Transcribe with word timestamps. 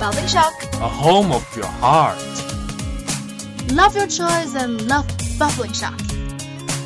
Bubbling 0.00 0.28
shock. 0.28 0.54
A 0.76 0.88
home 0.88 1.30
of 1.30 1.44
your 1.54 1.66
heart. 1.66 2.16
Love 3.70 3.94
your 3.94 4.06
choice 4.06 4.54
and 4.54 4.88
love 4.88 5.06
bubbling 5.38 5.74
shock. 5.74 6.00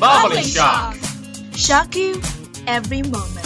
Bubbling 0.01 0.43
shock. 0.43 0.97
Shock 1.55 1.95
you 1.95 2.21
every 2.67 3.03
moment. 3.03 3.45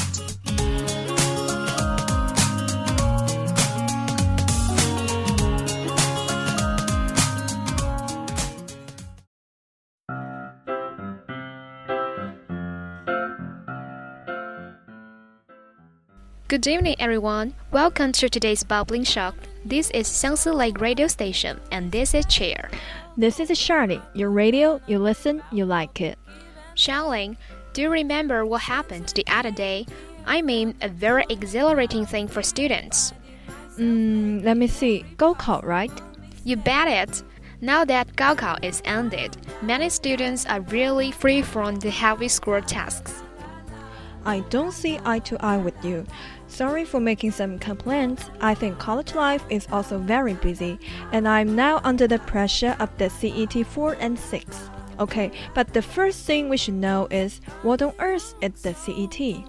Good 16.47 16.65
evening, 16.65 16.95
everyone. 16.97 17.53
Welcome 17.69 18.11
to 18.13 18.27
today's 18.27 18.63
Bubbling 18.63 19.03
Shock. 19.03 19.35
This 19.69 19.91
is 19.91 20.09
Xiangsi 20.09 20.51
Lake 20.51 20.81
Radio 20.81 21.05
Station, 21.05 21.61
and 21.71 21.91
this 21.91 22.15
is 22.15 22.25
Cheer. 22.25 22.71
This 23.15 23.39
is 23.39 23.51
Charlene. 23.51 24.01
Your 24.15 24.31
radio, 24.31 24.81
you 24.87 24.97
listen, 24.97 25.43
you 25.51 25.63
like 25.63 26.01
it. 26.01 26.17
Xiaoling, 26.75 27.37
do 27.73 27.83
you 27.83 27.91
remember 27.91 28.47
what 28.47 28.61
happened 28.61 29.13
the 29.13 29.23
other 29.27 29.51
day? 29.51 29.85
I 30.25 30.41
mean, 30.41 30.73
a 30.81 30.89
very 30.89 31.23
exhilarating 31.29 32.07
thing 32.07 32.27
for 32.27 32.41
students. 32.41 33.13
Mm, 33.77 34.43
let 34.43 34.57
me 34.57 34.65
see. 34.65 35.05
Gaokao, 35.17 35.63
right? 35.63 35.91
You 36.43 36.55
bet 36.55 36.87
it. 36.87 37.21
Now 37.61 37.85
that 37.85 38.15
Gaokao 38.15 38.63
is 38.63 38.81
ended, 38.85 39.37
many 39.61 39.89
students 39.89 40.47
are 40.47 40.61
really 40.61 41.11
free 41.11 41.43
from 41.43 41.75
the 41.75 41.91
heavy 41.91 42.27
school 42.27 42.59
tasks. 42.63 43.21
I 44.25 44.39
don't 44.49 44.73
see 44.73 44.99
eye 45.05 45.19
to 45.19 45.37
eye 45.45 45.57
with 45.57 45.85
you. 45.85 46.05
Sorry 46.49 46.83
for 46.83 46.99
making 46.99 47.31
some 47.31 47.59
complaints. 47.59 48.29
I 48.41 48.55
think 48.55 48.79
college 48.79 49.13
life 49.13 49.45
is 49.49 49.67
also 49.71 49.99
very 49.99 50.33
busy, 50.33 50.79
and 51.13 51.27
I'm 51.27 51.55
now 51.55 51.79
under 51.83 52.07
the 52.07 52.19
pressure 52.19 52.75
of 52.79 52.89
the 52.97 53.09
CET 53.09 53.65
4 53.65 53.95
and 53.99 54.19
6. 54.19 54.69
Okay, 54.99 55.31
but 55.53 55.73
the 55.73 55.81
first 55.81 56.25
thing 56.25 56.49
we 56.49 56.57
should 56.57 56.73
know 56.73 57.07
is 57.11 57.39
what 57.61 57.81
on 57.81 57.93
earth 57.99 58.33
is 58.41 58.61
the 58.63 58.73
CET? 58.73 59.45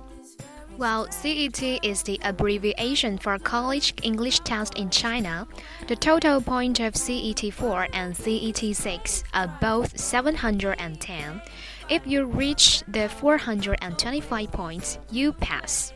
Well, 0.79 1.11
CET 1.11 1.63
is 1.83 2.03
the 2.03 2.21
abbreviation 2.23 3.19
for 3.19 3.39
College 3.39 3.95
English 4.03 4.41
Test 4.41 4.79
in 4.79 4.91
China. 4.91 5.49
The 5.89 5.97
total 5.97 6.41
point 6.41 6.81
of 6.81 6.95
CET 6.95 7.53
4 7.53 7.89
and 7.93 8.17
CET 8.17 8.77
6 8.77 9.25
are 9.35 9.59
both 9.61 9.99
710. 9.99 11.43
If 11.89 12.07
you 12.07 12.27
reach 12.27 12.85
the 12.87 13.09
425 13.09 14.53
points, 14.53 14.99
you 15.11 15.33
pass. 15.33 15.93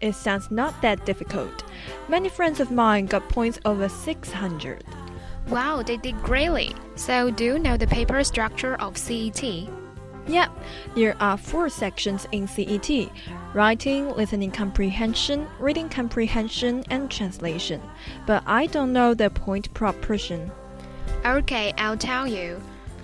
It 0.00 0.14
sounds 0.14 0.50
not 0.50 0.80
that 0.82 1.04
difficult. 1.04 1.64
Many 2.08 2.28
friends 2.28 2.60
of 2.60 2.70
mine 2.70 3.06
got 3.06 3.28
points 3.28 3.58
over 3.64 3.88
600. 3.88 4.84
Wow, 5.48 5.82
they 5.82 5.96
did 5.96 6.22
greatly. 6.22 6.74
So, 6.94 7.30
do 7.30 7.44
you 7.44 7.58
know 7.58 7.76
the 7.76 7.86
paper 7.86 8.22
structure 8.22 8.76
of 8.76 8.96
CET? 8.96 9.42
Yep, 10.28 10.50
there 10.94 11.16
are 11.20 11.38
four 11.38 11.70
sections 11.70 12.28
in 12.32 12.46
CET 12.46 13.10
writing, 13.54 14.14
listening 14.14 14.50
comprehension, 14.50 15.48
reading 15.58 15.88
comprehension, 15.88 16.84
and 16.90 17.10
translation. 17.10 17.80
But 18.26 18.42
I 18.46 18.66
don't 18.66 18.92
know 18.92 19.14
the 19.14 19.30
point 19.30 19.72
proportion. 19.72 20.50
Okay, 21.24 21.72
I'll 21.78 21.96
tell 21.96 22.26
you. 22.26 22.60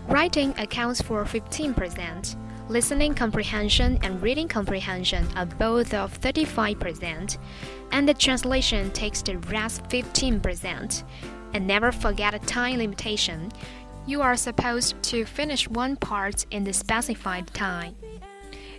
Writing 0.06 0.54
accounts 0.58 1.00
for 1.00 1.24
15%. 1.24 2.36
Listening 2.70 3.12
comprehension 3.12 3.98
and 4.02 4.22
reading 4.22 4.48
comprehension 4.48 5.28
are 5.36 5.44
both 5.44 5.92
of 5.92 6.18
35%, 6.18 7.36
and 7.92 8.08
the 8.08 8.14
translation 8.14 8.90
takes 8.92 9.20
the 9.20 9.36
rest 9.36 9.82
15%. 9.90 11.04
And 11.52 11.66
never 11.66 11.92
forget 11.92 12.32
a 12.32 12.38
time 12.38 12.78
limitation. 12.78 13.52
You 14.06 14.22
are 14.22 14.34
supposed 14.34 15.00
to 15.04 15.26
finish 15.26 15.68
one 15.68 15.96
part 15.96 16.46
in 16.50 16.64
the 16.64 16.72
specified 16.72 17.48
time. 17.48 17.96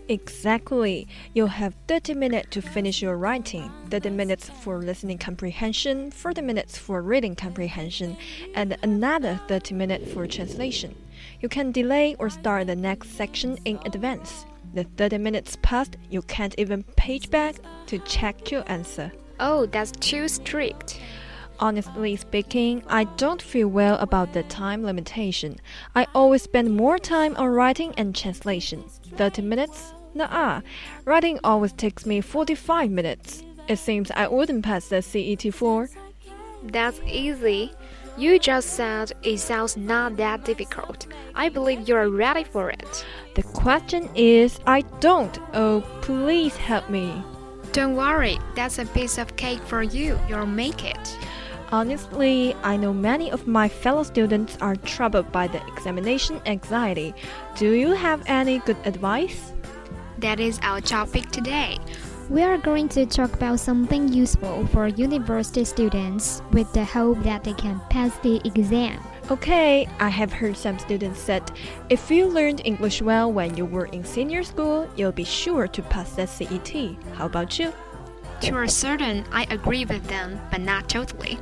Exactly. 0.07 1.07
You'll 1.34 1.47
have 1.47 1.75
30 1.88 2.16
minutes 2.16 2.50
to 2.51 2.62
finish 2.63 3.03
your 3.03 3.18
writing, 3.18 3.72
30 3.91 4.09
minutes 4.09 4.50
for 4.50 4.79
listening 4.79 5.19
comprehension, 5.19 6.09
40 6.09 6.41
minutes 6.41 6.75
for 6.75 7.03
reading 7.03 7.35
comprehension, 7.35 8.18
and 8.56 8.78
another 8.81 9.40
30 9.47 9.75
minutes 9.75 10.12
for 10.12 10.25
translation. 10.25 10.95
You 11.41 11.50
can 11.50 11.72
delay 11.72 12.16
or 12.19 12.30
start 12.30 12.68
the 12.68 12.75
next 12.75 13.12
section 13.12 13.58
in 13.66 13.80
advance. 13.86 14.46
The 14.74 14.84
30 14.84 15.19
minutes 15.19 15.58
passed, 15.62 15.97
you 16.09 16.22
can't 16.24 16.56
even 16.58 16.84
page 16.96 17.30
back 17.30 17.56
to 17.88 18.00
check 18.00 18.52
your 18.52 18.63
answer. 18.68 19.12
Oh, 19.40 19.66
that's 19.66 19.91
too 19.91 20.28
strict. 20.28 21.00
Honestly 21.59 22.16
speaking, 22.18 22.84
I 22.88 23.06
don't 23.06 23.41
feel 23.41 23.69
well 23.69 23.97
about 24.00 24.34
the 24.34 24.44
time 24.44 24.84
limitation. 24.84 25.58
I 25.96 26.08
always 26.13 26.44
spend 26.44 26.75
more 26.75 26.97
time 27.00 27.36
on 27.38 27.47
writing 27.47 27.94
and 27.97 28.13
translation. 28.13 28.84
30 29.16 29.42
minutes? 29.44 29.94
Nah, 30.13 30.62
writing 31.06 31.40
always 31.44 31.72
takes 31.72 32.06
me 32.06 32.22
45 32.22 32.92
minutes. 32.92 33.44
It 33.68 33.78
seems 33.78 34.12
I 34.12 34.28
wouldn't 34.28 34.63
pass 34.66 34.90
the 34.90 35.02
CET 35.02 35.53
4. 35.53 35.90
That's 36.63 37.00
easy. 37.07 37.72
You 38.17 38.39
just 38.39 38.69
said 38.69 39.11
it 39.23 39.39
sounds 39.39 39.75
not 39.75 40.15
that 40.15 40.45
difficult. 40.45 41.07
I 41.35 41.49
believe 41.49 41.87
you're 41.87 42.09
ready 42.09 42.45
for 42.45 42.69
it. 42.69 43.05
The 43.33 43.43
question 43.43 44.09
is, 44.15 44.57
I 44.65 44.81
don't. 45.01 45.37
Oh, 45.53 45.83
please 46.01 46.55
help 46.55 46.89
me. 46.89 47.21
Don't 47.73 47.97
worry, 47.97 48.39
that's 48.55 48.79
a 48.79 48.85
piece 48.85 49.17
of 49.17 49.35
cake 49.35 49.61
for 49.63 49.83
you. 49.83 50.17
You'll 50.29 50.45
make 50.45 50.85
it. 50.85 51.17
Honestly, 51.73 52.55
I 52.63 52.77
know 52.77 52.93
many 52.93 53.31
of 53.31 53.47
my 53.47 53.67
fellow 53.67 54.03
students 54.03 54.57
are 54.61 54.77
troubled 54.77 55.29
by 55.33 55.47
the 55.47 55.61
examination 55.67 56.39
anxiety. 56.45 57.13
Do 57.57 57.73
you 57.73 57.91
have 57.91 58.23
any 58.27 58.59
good 58.59 58.77
advice? 58.85 59.51
That 60.19 60.39
is 60.39 60.57
our 60.61 60.79
topic 60.79 61.31
today. 61.31 61.79
We 62.28 62.41
are 62.41 62.58
going 62.58 62.90
to 62.90 63.06
talk 63.06 63.34
about 63.34 63.59
something 63.59 64.12
useful 64.12 64.66
for 64.68 64.88
university 64.88 65.63
students 65.63 66.41
with 66.52 66.72
the 66.74 66.84
hope 66.84 67.22
that 67.22 67.44
they 67.44 67.53
can 67.53 67.80
pass 67.91 68.18
the 68.24 68.41
exam. 68.44 69.00
Okay, 69.30 69.88
I 70.00 70.09
have 70.09 70.34
heard 70.34 70.58
some 70.58 70.80
students 70.80 71.19
said 71.19 71.52
if 71.88 72.09
you 72.09 72.25
learned 72.25 72.63
English 72.66 73.03
well 73.03 73.31
when 73.31 73.56
you 73.56 73.66
were 73.66 73.86
in 73.88 74.03
senior 74.03 74.41
school, 74.41 74.90
you'll 74.96 75.12
be 75.12 75.24
sure 75.24 75.68
to 75.68 75.81
pass 75.84 76.16
the 76.16 76.25
CET. 76.25 76.97
How 77.13 77.28
about 77.28 77.59
you? 77.59 77.72
To 78.42 78.59
a 78.59 78.69
certain, 78.69 79.24
I 79.31 79.46
agree 79.52 79.86
with 79.86 80.07
them, 80.07 80.42
but 80.50 80.62
not 80.62 80.90
totally. 80.90 81.38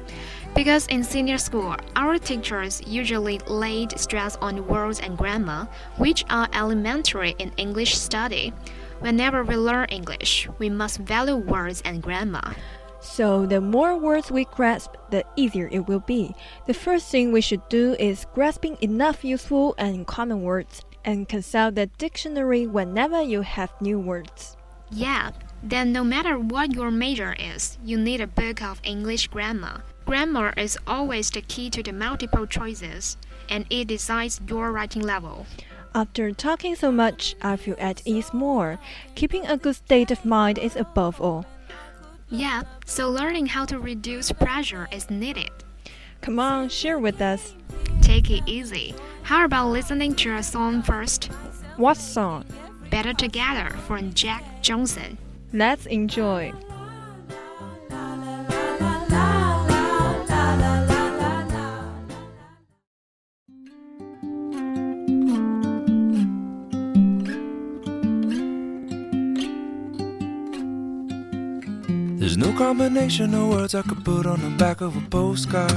Because 0.54 0.88
in 0.88 1.04
senior 1.04 1.38
school, 1.38 1.78
our 1.96 2.18
teachers 2.18 2.82
usually 2.86 3.40
laid 3.48 3.98
stress 3.98 4.36
on 4.42 4.68
words 4.68 5.00
and 5.00 5.18
grammar, 5.18 5.68
which 5.96 6.26
are 6.30 6.50
elementary 6.54 7.36
in 7.40 7.54
English 7.56 7.98
study. 7.98 8.54
Whenever 9.04 9.44
we 9.44 9.58
learn 9.58 9.90
English, 9.90 10.48
we 10.60 10.70
must 10.70 11.00
value 11.00 11.36
words 11.36 11.82
and 11.84 12.02
grammar. 12.02 12.56
So, 13.02 13.46
the 13.46 13.60
more 13.60 13.98
words 13.98 14.32
we 14.32 14.46
grasp, 14.46 14.96
the 15.10 15.26
easier 15.36 15.68
it 15.74 15.90
will 15.90 16.00
be. 16.00 16.34
The 16.68 16.74
first 16.74 17.12
thing 17.12 17.34
we 17.34 17.42
should 17.42 17.68
do 17.68 17.98
is 18.00 18.26
grasping 18.34 18.78
enough 18.80 19.26
useful 19.26 19.76
and 19.78 20.08
common 20.08 20.42
words 20.42 20.84
and 21.04 21.28
consult 21.28 21.76
the 21.76 21.88
dictionary 21.98 22.66
whenever 22.66 23.22
you 23.22 23.42
have 23.42 23.74
new 23.82 24.00
words. 24.00 24.56
Yeah, 24.90 25.32
then 25.62 25.92
no 25.92 26.06
matter 26.06 26.40
what 26.40 26.74
your 26.74 26.90
major 26.90 27.36
is, 27.38 27.78
you 27.84 27.98
need 27.98 28.22
a 28.22 28.28
book 28.28 28.62
of 28.64 28.80
English 28.86 29.28
grammar. 29.28 29.84
Grammar 30.06 30.54
is 30.56 30.80
always 30.88 31.30
the 31.30 31.42
key 31.42 31.70
to 31.72 31.84
the 31.84 31.92
multiple 31.92 32.48
choices, 32.48 33.18
and 33.50 33.66
it 33.70 33.90
decides 33.90 34.40
your 34.48 34.72
writing 34.72 35.02
level. 35.02 35.46
After 35.96 36.32
talking 36.32 36.76
so 36.76 36.92
much, 36.92 37.36
I 37.42 37.56
feel 37.56 37.76
at 37.78 38.02
ease 38.06 38.34
more. 38.34 38.80
Keeping 39.14 39.46
a 39.46 39.58
good 39.58 39.76
state 39.76 40.10
of 40.10 40.26
mind 40.26 40.58
is 40.58 40.76
above 40.76 41.22
all. 41.22 41.46
Yeah, 42.30 42.64
so 42.86 43.12
learning 43.12 43.46
how 43.48 43.66
to 43.66 43.80
reduce 43.80 44.32
pressure 44.32 44.88
is 44.92 45.12
needed. 45.12 45.52
Come 46.22 46.40
on, 46.40 46.70
share 46.70 46.98
with 46.98 47.22
us. 47.22 47.54
Take 48.02 48.32
it 48.32 48.44
easy. 48.48 48.96
How 49.22 49.46
about 49.46 49.70
listening 49.70 50.16
to 50.16 50.36
a 50.36 50.42
song 50.42 50.82
first? 50.82 51.26
What 51.78 51.98
song? 51.98 52.46
Better 52.90 53.14
Together 53.14 53.70
from 53.88 54.14
Jack 54.14 54.44
Johnson. 54.64 55.18
Let's 55.52 55.86
enjoy. 55.86 56.54
There's 72.24 72.38
no 72.38 72.54
combination 72.54 73.34
of 73.34 73.50
words 73.50 73.76
I 73.76 73.82
could 73.82 74.06
put 74.06 74.26
on 74.26 74.40
the 74.40 74.50
back 74.52 74.80
of 74.80 74.96
a 74.96 75.02
postcard. 75.10 75.74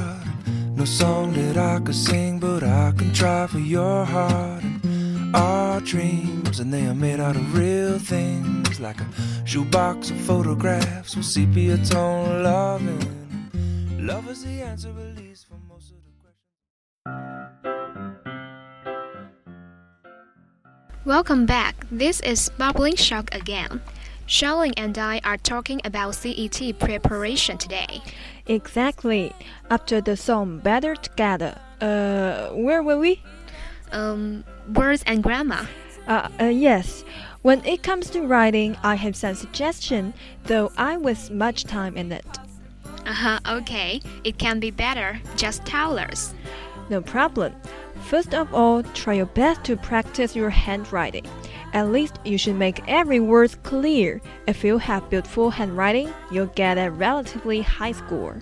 No 0.76 0.84
song 0.84 1.32
that 1.32 1.56
I 1.56 1.80
could 1.80 1.96
sing, 1.96 2.38
but 2.38 2.62
I 2.62 2.92
can 2.96 3.12
try 3.12 3.48
for 3.48 3.58
your 3.58 4.04
heart. 4.04 4.62
And 4.62 5.34
our 5.34 5.80
dreams, 5.80 6.60
and 6.60 6.72
they 6.72 6.86
are 6.86 6.94
made 6.94 7.18
out 7.18 7.34
of 7.34 7.58
real 7.58 7.98
things, 7.98 8.78
like 8.78 9.00
a 9.00 9.08
shoebox 9.44 10.10
of 10.10 10.20
photographs 10.20 11.16
with 11.16 11.24
sepia 11.24 11.78
tone 11.78 12.44
loving. 12.44 13.48
Love 13.98 14.30
is 14.30 14.44
the 14.44 14.62
answer, 14.62 14.90
at 14.90 15.16
least 15.16 15.48
for 15.48 15.58
most 15.68 15.90
of 15.90 15.96
the 16.06 16.12
questions. 16.22 16.46
Welcome 21.04 21.44
back. 21.44 21.74
This 21.90 22.20
is 22.20 22.50
Bubbling 22.50 22.94
Shock 22.94 23.34
again. 23.34 23.80
Charlene 24.26 24.74
and 24.76 24.98
I 24.98 25.20
are 25.24 25.36
talking 25.36 25.80
about 25.84 26.16
CET 26.16 26.78
preparation 26.78 27.58
today. 27.58 28.02
Exactly. 28.46 29.32
After 29.70 30.00
the 30.00 30.16
song 30.16 30.58
Better 30.58 30.96
Together, 30.96 31.58
uh, 31.80 32.48
where 32.48 32.82
were 32.82 32.98
we? 32.98 33.22
Um, 33.92 34.44
words 34.74 35.04
and 35.06 35.22
grammar. 35.22 35.68
Uh, 36.08 36.28
uh, 36.40 36.44
yes. 36.44 37.04
When 37.42 37.64
it 37.64 37.84
comes 37.84 38.10
to 38.10 38.22
writing, 38.22 38.76
I 38.82 38.96
have 38.96 39.14
some 39.14 39.36
suggestion, 39.36 40.12
though 40.44 40.72
I 40.76 40.96
waste 40.96 41.30
much 41.30 41.64
time 41.64 41.96
in 41.96 42.10
it. 42.10 42.26
Uh 43.06 43.12
huh, 43.12 43.38
okay. 43.48 44.00
It 44.24 44.38
can 44.38 44.58
be 44.58 44.72
better. 44.72 45.20
Just 45.36 45.64
tell 45.64 45.98
us. 45.98 46.34
No 46.90 47.00
problem. 47.00 47.54
First 48.02 48.34
of 48.34 48.52
all, 48.52 48.82
try 48.82 49.14
your 49.14 49.26
best 49.26 49.62
to 49.64 49.76
practice 49.76 50.34
your 50.34 50.50
handwriting. 50.50 51.26
At 51.76 51.92
least 51.92 52.18
you 52.24 52.38
should 52.38 52.56
make 52.56 52.80
every 52.88 53.20
word 53.20 53.54
clear. 53.62 54.22
If 54.46 54.64
you 54.64 54.78
have 54.78 55.10
beautiful 55.10 55.50
handwriting, 55.50 56.10
you'll 56.30 56.46
get 56.56 56.78
a 56.78 56.90
relatively 56.90 57.60
high 57.60 57.92
score. 57.92 58.40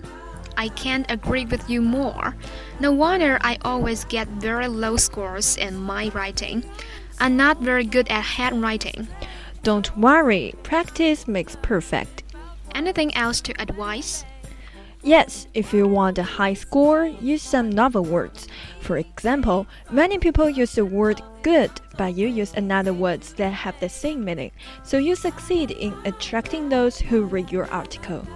I 0.55 0.69
can't 0.69 1.11
agree 1.11 1.43
with 1.43 1.69
you 1.69 1.81
more. 1.81 2.33
No 2.79 2.93
wonder 2.93 3.37
I 3.41 3.57
always 3.63 4.05
get 4.05 4.29
very 4.29 4.69
low 4.69 4.95
scores 4.95 5.57
in 5.57 5.75
my 5.75 6.07
writing. 6.15 6.63
I'm 7.19 7.35
not 7.35 7.59
very 7.59 7.83
good 7.83 8.07
at 8.07 8.23
handwriting. 8.23 9.05
Don't 9.63 9.97
worry, 9.97 10.53
practice 10.63 11.27
makes 11.27 11.57
perfect. 11.61 12.23
Anything 12.73 13.13
else 13.15 13.41
to 13.41 13.61
advise? 13.61 14.23
Yes, 15.05 15.45
if 15.53 15.71
you 15.71 15.87
want 15.87 16.17
a 16.17 16.23
high 16.23 16.55
score, 16.55 17.05
use 17.05 17.43
some 17.43 17.69
novel 17.69 18.03
words. 18.03 18.47
For 18.79 18.97
example, 18.97 19.67
many 19.91 20.17
people 20.17 20.49
use 20.49 20.73
the 20.73 20.83
word 20.83 21.21
good, 21.43 21.69
but 21.95 22.15
you 22.15 22.27
use 22.27 22.53
another 22.55 22.91
words 22.91 23.33
that 23.33 23.53
have 23.53 23.79
the 23.79 23.87
same 23.87 24.25
meaning, 24.25 24.49
so 24.83 24.97
you 24.97 25.15
succeed 25.15 25.69
in 25.69 25.93
attracting 26.05 26.69
those 26.69 26.97
who 26.97 27.25
read 27.25 27.51
your 27.51 27.67
article. 27.67 28.27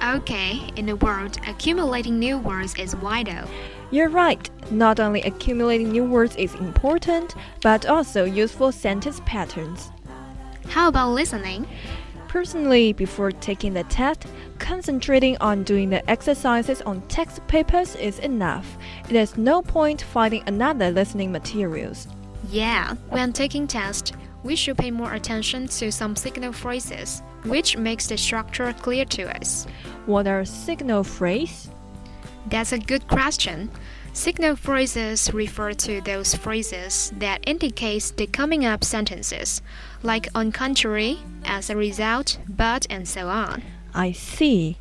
Okay, 0.00 0.60
in 0.76 0.86
the 0.86 0.94
world, 0.94 1.38
accumulating 1.48 2.20
new 2.20 2.38
words 2.38 2.76
is 2.76 2.94
vital. 2.94 3.48
You're 3.90 4.08
right. 4.08 4.48
Not 4.70 5.00
only 5.00 5.22
accumulating 5.22 5.90
new 5.90 6.04
words 6.04 6.36
is 6.36 6.54
important, 6.54 7.34
but 7.62 7.84
also 7.86 8.24
useful 8.24 8.70
sentence 8.70 9.20
patterns. 9.26 9.90
How 10.68 10.86
about 10.86 11.14
listening? 11.14 11.66
Personally, 12.36 12.92
before 12.92 13.32
taking 13.32 13.72
the 13.72 13.84
test, 13.84 14.26
concentrating 14.58 15.38
on 15.38 15.62
doing 15.62 15.88
the 15.88 16.06
exercises 16.10 16.82
on 16.82 17.00
text 17.08 17.40
papers 17.46 17.96
is 17.96 18.18
enough. 18.18 18.76
There's 19.08 19.38
no 19.38 19.62
point 19.62 20.02
finding 20.02 20.42
another 20.46 20.90
listening 20.90 21.32
materials. 21.32 22.06
Yeah, 22.50 22.96
when 23.08 23.32
taking 23.32 23.66
tests, 23.66 24.12
we 24.44 24.54
should 24.54 24.76
pay 24.76 24.90
more 24.90 25.14
attention 25.14 25.66
to 25.80 25.90
some 25.90 26.14
signal 26.14 26.52
phrases, 26.52 27.22
which 27.44 27.78
makes 27.78 28.06
the 28.06 28.18
structure 28.18 28.70
clear 28.74 29.06
to 29.06 29.34
us. 29.40 29.66
What 30.04 30.26
are 30.26 30.44
signal 30.44 31.04
phrases? 31.04 31.70
That's 32.48 32.72
a 32.72 32.78
good 32.78 33.08
question. 33.08 33.70
Signal 34.16 34.56
phrases 34.56 35.30
refer 35.34 35.74
to 35.74 36.00
those 36.00 36.34
phrases 36.34 37.12
that 37.18 37.44
indicate 37.46 38.14
the 38.16 38.26
coming 38.26 38.64
up 38.64 38.82
sentences, 38.82 39.60
like 40.02 40.26
on 40.34 40.52
contrary, 40.52 41.18
as 41.44 41.68
a 41.68 41.76
result, 41.76 42.38
but, 42.48 42.86
and 42.88 43.06
so 43.06 43.28
on. 43.28 43.62
I 43.92 44.12
see. 44.12 44.78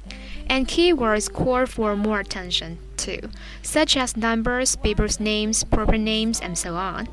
And 0.48 0.70
keywords 0.70 1.30
call 1.30 1.66
for 1.66 1.98
more 1.98 2.22
attention, 2.22 2.80
too, 2.96 3.20
such 3.62 3.98
as 3.98 4.16
numbers, 4.16 4.78
people's 4.78 5.20
names, 5.20 5.66
proper 5.66 5.98
names, 5.98 6.40
and 6.40 6.58
so 6.58 6.76
on. 6.76 7.10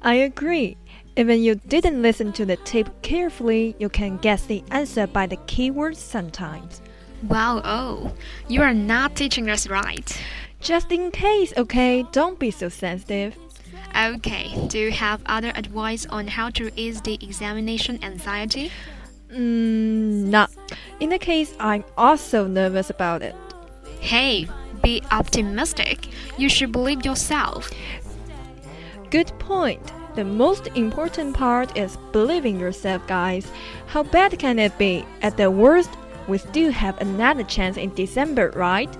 I 0.00 0.14
agree. 0.14 0.78
Even 1.18 1.42
you 1.42 1.56
didn't 1.56 2.00
listen 2.00 2.32
to 2.32 2.46
the 2.46 2.56
tape 2.56 2.88
carefully, 3.02 3.76
you 3.78 3.90
can 3.90 4.16
guess 4.16 4.46
the 4.46 4.64
answer 4.70 5.06
by 5.06 5.26
the 5.26 5.36
keywords 5.36 5.96
sometimes. 5.96 6.80
Wow, 7.22 7.62
oh, 7.64 8.12
you 8.48 8.62
are 8.62 8.74
not 8.74 9.16
teaching 9.16 9.48
us 9.48 9.68
right. 9.68 10.22
Just 10.60 10.92
in 10.92 11.10
case, 11.10 11.52
okay? 11.56 12.04
Don't 12.12 12.38
be 12.38 12.50
so 12.50 12.68
sensitive. 12.68 13.36
Okay, 13.96 14.66
do 14.68 14.78
you 14.78 14.92
have 14.92 15.22
other 15.26 15.52
advice 15.54 16.06
on 16.06 16.26
how 16.28 16.50
to 16.50 16.70
ease 16.76 17.00
the 17.00 17.14
examination 17.14 18.02
anxiety? 18.02 18.70
Mm, 19.30 20.26
no. 20.28 20.46
In 21.00 21.10
the 21.10 21.18
case, 21.18 21.54
I'm 21.58 21.84
also 21.96 22.46
nervous 22.46 22.90
about 22.90 23.22
it. 23.22 23.34
Hey, 24.00 24.48
be 24.82 25.02
optimistic. 25.10 26.08
You 26.36 26.48
should 26.48 26.72
believe 26.72 27.04
yourself. 27.04 27.70
Good 29.10 29.32
point. 29.38 29.80
The 30.14 30.24
most 30.24 30.68
important 30.68 31.36
part 31.36 31.76
is 31.76 31.96
believing 32.12 32.58
yourself, 32.58 33.06
guys. 33.06 33.50
How 33.86 34.02
bad 34.02 34.38
can 34.38 34.58
it 34.58 34.76
be? 34.78 35.04
At 35.22 35.36
the 35.36 35.50
worst, 35.50 35.90
we 36.28 36.38
still 36.38 36.72
have 36.72 37.00
another 37.00 37.44
chance 37.44 37.76
in 37.76 37.94
December, 37.94 38.50
right? 38.54 38.94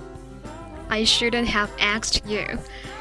I 0.89 1.05
shouldn't 1.05 1.49
have 1.49 1.71
asked 1.81 2.25
you. 2.27 2.47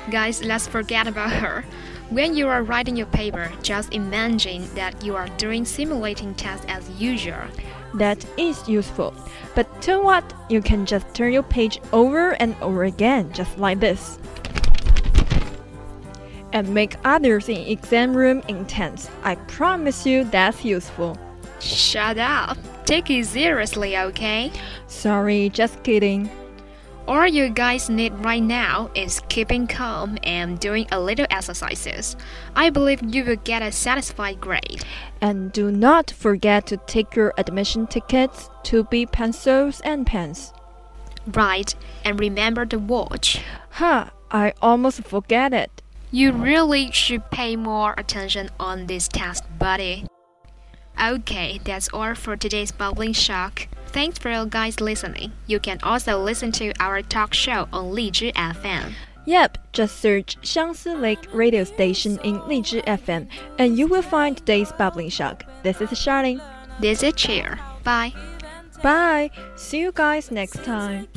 Guys, 0.10 0.44
let's 0.44 0.68
forget 0.68 1.07
about 1.07 1.31
her. 1.31 1.63
When 2.10 2.36
you 2.36 2.48
are 2.48 2.63
writing 2.63 2.95
your 2.95 3.07
paper, 3.07 3.51
just 3.63 3.94
imagine 3.94 4.68
that 4.75 5.04
you 5.04 5.16
are 5.16 5.27
doing 5.38 5.66
simulating 5.66 6.36
tests 6.36 6.66
as 6.68 6.88
usual. 7.01 7.42
That 7.95 8.24
is 8.38 8.68
useful. 8.68 9.13
But 9.56 9.81
tell 9.81 10.04
what, 10.04 10.33
you 10.50 10.62
can 10.62 10.86
just 10.86 11.12
turn 11.13 11.33
your 11.33 11.44
page 11.44 11.80
over 11.94 12.31
and 12.31 12.56
over 12.62 12.83
again, 12.83 13.31
just 13.33 13.57
like 13.57 13.80
this. 13.80 14.19
And 16.54 16.69
make 16.73 16.95
others 17.04 17.50
in 17.50 17.57
exam 17.57 18.16
room 18.16 18.44
intense. 18.47 19.09
I 19.23 19.35
promise 19.35 20.06
you 20.06 20.26
that's 20.26 20.64
useful. 20.64 21.18
Shut 21.59 22.18
up. 22.18 22.57
Take 22.85 23.09
it 23.09 23.25
seriously, 23.25 23.97
okay? 23.97 24.51
Sorry, 24.87 25.49
just 25.49 25.81
kidding. 25.81 26.30
All 27.07 27.27
you 27.27 27.49
guys 27.49 27.89
need 27.89 28.13
right 28.23 28.42
now 28.42 28.92
is 28.94 29.21
keeping 29.27 29.65
calm 29.65 30.18
and 30.23 30.59
doing 30.59 30.87
a 30.92 30.99
little 30.99 31.25
exercises. 31.31 32.15
I 32.56 32.69
believe 32.69 33.01
you 33.04 33.23
will 33.23 33.35
get 33.37 33.63
a 33.63 33.71
satisfied 33.71 34.39
grade. 34.39 34.83
And 35.19 35.51
do 35.51 35.71
not 35.71 36.11
forget 36.11 36.68
to 36.68 36.77
take 36.77 37.15
your 37.15 37.33
admission 37.37 37.87
tickets, 37.87 38.49
2B 38.63 39.11
pencils 39.11 39.81
and 39.81 40.06
pens. 40.06 40.54
Right, 41.25 41.73
and 42.04 42.19
remember 42.19 42.65
the 42.65 42.80
watch. 42.80 43.42
Huh, 43.71 44.09
I 44.30 44.54
almost 44.61 45.04
forget 45.04 45.54
it. 45.54 45.81
You 46.11 46.31
really 46.31 46.92
should 46.92 47.30
pay 47.31 47.56
more 47.56 47.95
attention 47.97 48.49
on 48.59 48.85
this 48.85 49.07
test, 49.07 49.44
buddy. 49.57 50.06
Okay, 51.06 51.59
that's 51.64 51.88
all 51.94 52.16
for 52.16 52.35
today's 52.35 52.71
Bubbling 52.71 53.14
Shock. 53.14 53.68
Thanks 53.88 54.18
for 54.18 54.31
you 54.31 54.47
guys 54.47 54.81
listening. 54.81 55.33
You 55.45 55.59
can 55.59 55.78
also 55.83 56.18
listen 56.18 56.52
to 56.54 56.74
our 56.80 57.04
talk 57.04 57.35
show 57.35 57.68
on 57.71 57.94
Lizhi 57.94 58.33
FM. 58.33 58.94
Yep, 59.26 59.71
just 59.71 60.00
search 60.00 60.42
Xiangsi 60.42 61.00
Lake 61.00 61.28
Radio 61.31 61.64
Station 61.64 62.18
in 62.24 62.40
Lizhi 62.42 62.83
FM 62.85 63.28
and 63.59 63.78
you 63.78 63.88
will 63.88 64.02
find 64.02 64.35
today's 64.35 64.71
Bubbling 64.71 65.09
Shock. 65.09 65.45
This 65.62 65.80
is 65.80 65.90
Charlene. 65.90 66.42
This 66.80 67.04
is 67.04 67.14
Cheer. 67.14 67.59
Bye. 67.83 68.14
Bye. 68.81 69.30
See 69.56 69.81
you 69.81 69.92
guys 69.92 70.31
next 70.31 70.64
time. 70.64 71.07